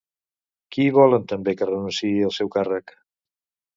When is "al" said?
2.31-2.35